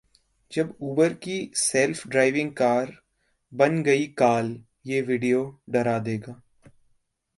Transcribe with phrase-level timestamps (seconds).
[0.51, 2.93] ...जब Uber की self driving car
[3.53, 4.55] बन गई काल,
[4.85, 5.43] ये Video
[5.69, 6.41] डरा देगा